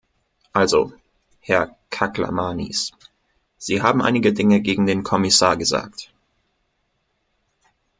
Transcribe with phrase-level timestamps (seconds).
[0.51, 0.93] Also,
[1.41, 2.91] Herr Kaklamanis,
[3.59, 6.11] Sie haben einige Dinge gegen den Kommissar gesagt.